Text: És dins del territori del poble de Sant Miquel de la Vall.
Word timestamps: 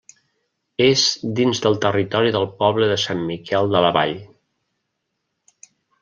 És 0.83 1.01
dins 1.39 1.59
del 1.65 1.75
territori 1.83 2.33
del 2.35 2.47
poble 2.63 2.87
de 2.91 2.97
Sant 3.03 3.21
Miquel 3.33 3.69
de 3.75 3.83
la 3.87 3.91
Vall. 3.99 4.17